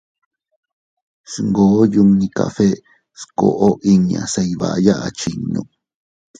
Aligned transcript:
Sngoo 1.31 1.79
yunni 1.93 2.27
café 2.37 2.67
skoʼo 3.19 3.69
inña 3.91 4.21
se 4.33 4.41
iyvaya 4.51 4.93
achinnu. 5.07 5.61